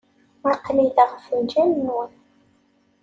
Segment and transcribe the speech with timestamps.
[0.51, 2.11] Aql-i da ɣef lǧal-nwen.